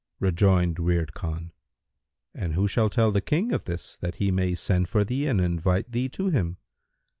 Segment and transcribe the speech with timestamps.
[0.19, 1.51] Rejoined Wird Khan,
[2.33, 5.39] "But who shall tell the King of this that he may send for thee and
[5.39, 6.57] invite thee to him?"